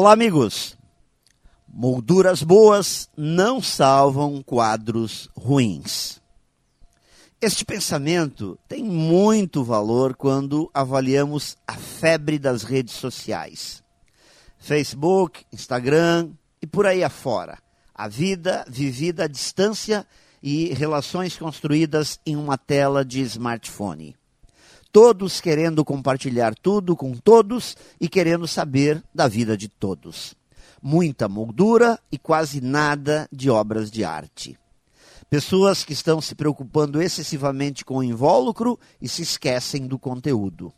[0.00, 0.78] Olá, amigos.
[1.66, 6.22] Molduras boas não salvam quadros ruins.
[7.40, 13.82] Este pensamento tem muito valor quando avaliamos a febre das redes sociais.
[14.56, 16.30] Facebook, Instagram
[16.62, 17.58] e por aí afora.
[17.92, 20.06] A vida vivida à distância
[20.40, 24.14] e relações construídas em uma tela de smartphone
[24.92, 30.34] todos querendo compartilhar tudo com todos e querendo saber da vida de todos.
[30.82, 34.58] Muita moldura e quase nada de obras de arte.
[35.28, 40.72] Pessoas que estão se preocupando excessivamente com o invólucro e se esquecem do conteúdo.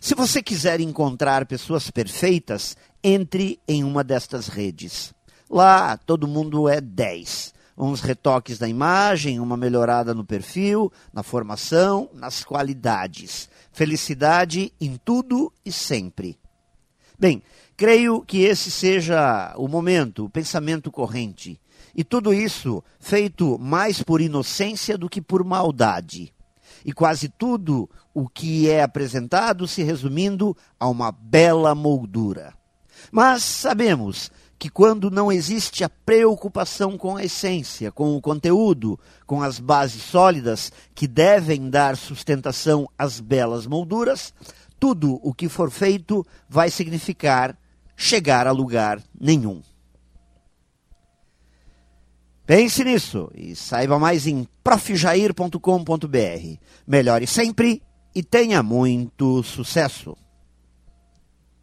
[0.00, 5.14] Se você quiser encontrar pessoas perfeitas, entre em uma destas redes.
[5.48, 12.08] Lá todo mundo é 10 uns retoques da imagem, uma melhorada no perfil, na formação,
[12.14, 13.48] nas qualidades.
[13.72, 16.38] Felicidade em tudo e sempre.
[17.18, 17.42] Bem,
[17.76, 21.60] creio que esse seja o momento, o pensamento corrente.
[21.94, 26.32] E tudo isso feito mais por inocência do que por maldade.
[26.84, 32.54] E quase tudo o que é apresentado se resumindo a uma bela moldura.
[33.10, 39.42] Mas sabemos que quando não existe a preocupação com a essência, com o conteúdo, com
[39.42, 44.32] as bases sólidas que devem dar sustentação às belas molduras,
[44.80, 47.56] tudo o que for feito vai significar
[47.96, 49.62] chegar a lugar nenhum.
[52.46, 55.58] Pense nisso e saiba mais em profjair.com.br.
[56.86, 57.82] Melhore sempre
[58.14, 60.16] e tenha muito sucesso!